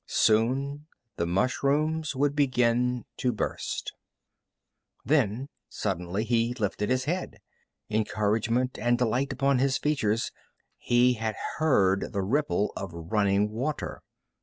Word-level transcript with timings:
Soon 0.07 0.87
the 1.17 1.27
mushrooms 1.27 2.15
would 2.15 2.35
begin 2.35 3.05
to 3.17 3.31
burst 3.31 3.93
Then, 5.05 5.47
suddenly, 5.69 6.23
he 6.23 6.55
lifted 6.55 6.89
his 6.89 7.03
head, 7.03 7.37
encouragement 7.87 8.79
and 8.79 8.97
delight 8.97 9.31
upon 9.31 9.59
his 9.59 9.77
features. 9.77 10.31
He 10.79 11.13
had 11.13 11.35
heard 11.59 12.13
the 12.13 12.23
ripple 12.23 12.73
of 12.75 12.89
running 12.91 13.51
water. 13.51 14.01